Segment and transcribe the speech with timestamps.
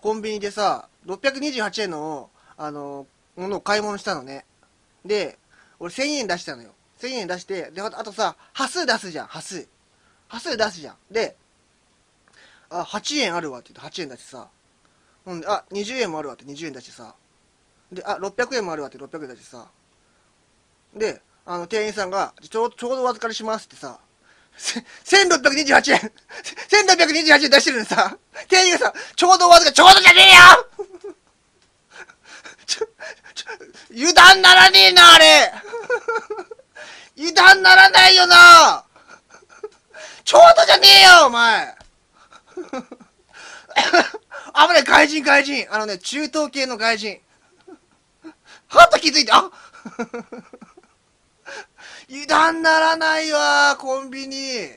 [0.00, 3.06] コンビニでさ、628円の、あの、
[3.36, 4.44] ものを買い物したのね。
[5.04, 5.38] で、
[5.80, 6.70] 俺1000円出したのよ。
[7.00, 9.68] 1000円出して、で、あとさ、端数出すじゃん、端数。
[10.28, 10.96] 端数出すじゃん。
[11.10, 11.36] で、
[12.70, 14.48] あ、8円あるわって言って8円出してさ。
[15.24, 17.14] ほんで、あ、20円もあるわって20円出してさ。
[17.90, 19.68] で、あ、600円もあるわって600円出してさ。
[20.94, 23.98] で、あの、店員さんが、ちょうちょうどお預かりしますってさ、
[24.58, 26.12] 1628円
[26.68, 28.16] !1628 円出してるのさ、
[28.48, 30.40] 店員がさ、ちょうどお預か、ちょうどじゃねえよ
[32.66, 32.86] ちょ、
[33.34, 33.46] ちょ、
[33.92, 35.52] 油断ならねえな、あれ
[37.16, 38.84] 油断ならないよな
[40.24, 41.74] ちょうどじゃねえよ、お前
[44.66, 45.66] 危ない、外人、外人。
[45.72, 47.20] あのね、中東系の外人。
[48.68, 49.50] はっと気づいて、あ
[52.10, 54.70] 油断ならないわ、コンビニ。